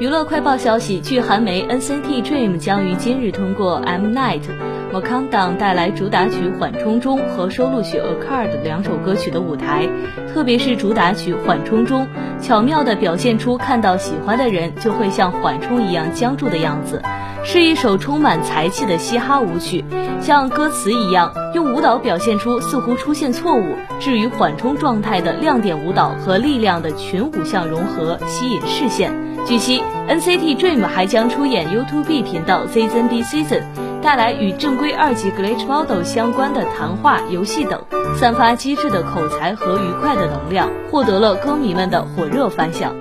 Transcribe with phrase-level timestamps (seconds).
[0.00, 4.40] 娱乐快报消息，据韩媒，NCT Dream 将于今日通过 M Night
[4.94, 9.88] 《orcandan》带来主打曲《缓冲中》和收录曲《A Card》两首歌曲的舞台。
[10.32, 12.02] 特别是主打曲《缓冲中》，
[12.40, 17.02] 巧妙地表现出看到喜欢的人就会像缓冲一样僵住的样子，
[17.44, 19.84] 是一首充满才气的嘻哈舞曲。
[20.20, 29.12] 像歌词一样，用舞蹈表现出似乎出现错误、置于缓冲状态的亮点舞蹈和力量的群舞相融合，吸引视线。
[29.46, 33.60] 据悉，NCT Dream 还将出演 YouTube 频道 Season B Season，
[34.04, 37.82] 带来与正规二级 Glitch Model 相关的谈话、游戏等，
[38.14, 42.94] 散发机智的口才和愉快的能量，获得了歌迷们的火热反响。